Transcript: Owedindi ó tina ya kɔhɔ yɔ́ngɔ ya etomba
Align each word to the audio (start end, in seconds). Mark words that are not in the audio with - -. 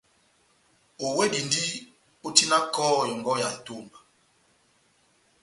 Owedindi 1.07 1.63
ó 2.25 2.27
tina 2.35 2.57
ya 2.61 2.65
kɔhɔ 2.73 2.99
yɔ́ngɔ 3.09 3.33
ya 3.41 3.47
etomba 3.57 3.97